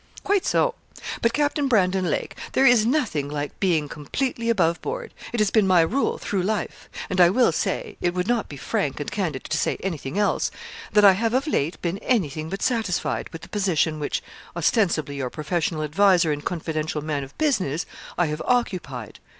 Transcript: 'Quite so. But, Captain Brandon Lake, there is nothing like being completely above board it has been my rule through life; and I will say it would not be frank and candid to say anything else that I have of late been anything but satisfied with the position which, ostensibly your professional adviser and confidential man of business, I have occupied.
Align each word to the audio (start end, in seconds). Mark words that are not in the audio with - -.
'Quite 0.23 0.47
so. 0.47 0.73
But, 1.21 1.31
Captain 1.31 1.67
Brandon 1.67 2.09
Lake, 2.09 2.35
there 2.53 2.65
is 2.65 2.87
nothing 2.87 3.29
like 3.29 3.59
being 3.59 3.87
completely 3.87 4.49
above 4.49 4.81
board 4.81 5.13
it 5.31 5.39
has 5.39 5.51
been 5.51 5.67
my 5.67 5.81
rule 5.81 6.17
through 6.17 6.41
life; 6.41 6.89
and 7.07 7.21
I 7.21 7.29
will 7.29 7.51
say 7.51 7.97
it 8.01 8.15
would 8.15 8.27
not 8.27 8.49
be 8.49 8.57
frank 8.57 8.99
and 8.99 9.11
candid 9.11 9.43
to 9.43 9.57
say 9.59 9.77
anything 9.81 10.17
else 10.17 10.49
that 10.91 11.05
I 11.05 11.11
have 11.11 11.35
of 11.35 11.45
late 11.45 11.79
been 11.83 11.99
anything 11.99 12.49
but 12.49 12.63
satisfied 12.63 13.29
with 13.29 13.43
the 13.43 13.49
position 13.49 13.99
which, 13.99 14.23
ostensibly 14.55 15.17
your 15.17 15.29
professional 15.29 15.83
adviser 15.83 16.31
and 16.31 16.43
confidential 16.43 17.03
man 17.03 17.23
of 17.23 17.37
business, 17.37 17.85
I 18.17 18.25
have 18.25 18.41
occupied. 18.45 19.19